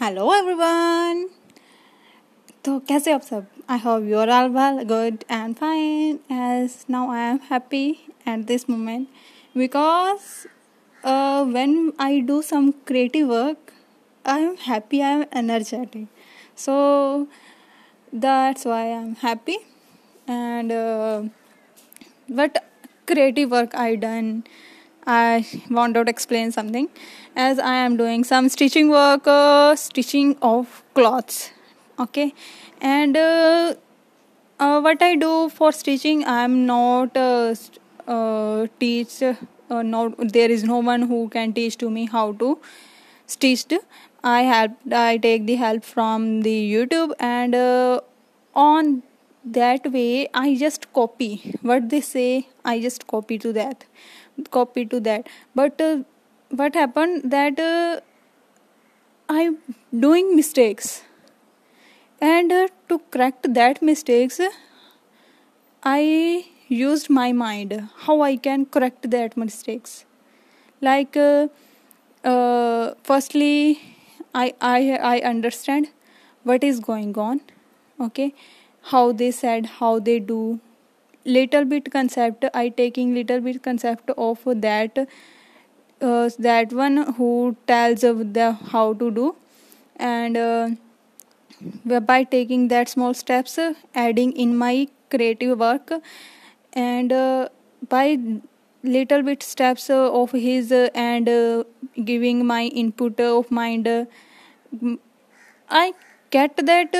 [0.00, 1.26] Hello everyone
[2.64, 7.10] तो कैसे आप सब I hope you are all well good and fine as now
[7.12, 7.88] I am happy
[8.28, 9.08] at this moment
[9.56, 10.20] because
[11.02, 13.72] when I do some creative work,
[14.24, 16.06] I am happy, I am energetic.
[16.56, 17.28] So
[18.12, 19.58] that's why I'm happy.
[20.26, 21.22] And uh,
[22.28, 22.64] what
[23.06, 24.44] creative work I done
[25.05, 26.89] I want to explain something
[27.35, 31.51] as I am doing some stitching work, uh, stitching of cloths.
[31.99, 32.33] Okay,
[32.81, 33.75] and uh,
[34.59, 37.55] uh, what I do for stitching, I am not uh,
[38.07, 39.21] uh teach.
[39.21, 42.59] Uh, not there is no one who can teach to me how to
[43.27, 43.65] stitch.
[44.23, 44.71] I help.
[44.91, 47.55] I take the help from the YouTube and
[48.55, 49.03] on
[49.45, 51.55] that way I just copy.
[51.61, 52.47] What they say.
[52.65, 53.85] I just copy to that.
[54.51, 55.27] Copy to that.
[55.55, 55.99] But uh,
[56.49, 57.99] what happened that uh,
[59.29, 59.57] i'm
[60.05, 61.03] doing mistakes.
[62.21, 64.39] And uh, to correct that mistakes
[65.83, 67.73] i used my mind
[68.05, 70.05] how i can correct that mistakes.
[70.81, 71.47] Like uh,
[72.23, 73.79] uh, firstly
[74.33, 75.89] I, I i understand
[76.43, 77.41] what is going on
[77.99, 78.33] okay
[78.91, 80.59] how they said how they do.
[81.25, 84.97] Little bit concept i taking little bit concept of that
[86.01, 89.35] uh, that one who tells of the how to do.
[89.97, 90.69] And uh,
[91.85, 95.91] by taking that small steps uh, adding in my creative work.
[96.73, 97.49] And uh,
[97.89, 98.17] by
[98.83, 101.65] little bit steps uh, of his uh, and
[102.03, 103.87] giving my input of mind.
[105.69, 105.93] I
[106.29, 106.95] get that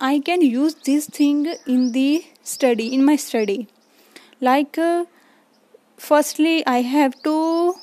[0.00, 3.66] I can use this thing in the study, in my study.
[4.40, 5.06] Like, uh,
[5.96, 7.74] firstly, I have to.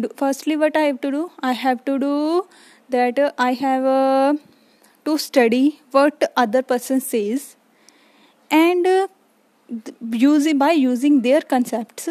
[0.00, 1.30] Do, firstly, what I have to do?
[1.42, 2.46] I have to do
[2.88, 4.34] that uh, I have uh,
[5.04, 7.56] to study what other person says,
[8.50, 9.08] and uh,
[10.12, 12.08] using by using their concepts,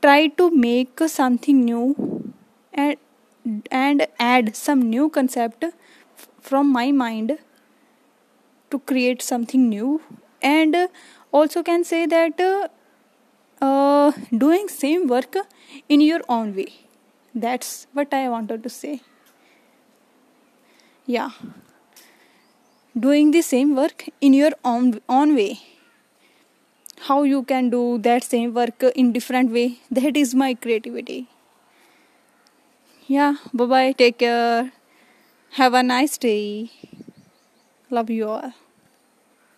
[0.00, 2.32] try to make something new,
[2.72, 2.96] and
[3.70, 5.66] and add some new concept
[6.40, 7.38] from my mind
[8.70, 10.00] to create something new.
[10.42, 10.76] And
[11.32, 12.40] also can say that
[13.60, 15.36] uh, doing same work
[15.88, 16.68] in your own way.
[17.34, 19.00] That's what i wanted to say.
[21.06, 21.30] Yeah.
[22.98, 25.60] Doing the same work in your own own way.
[27.08, 29.78] How you can do that same work in different way.
[29.90, 31.28] That is my creativity.
[33.06, 33.36] Yeah.
[33.52, 34.72] Bye bye take care.
[35.60, 36.70] Have a nice day
[37.90, 38.52] love you all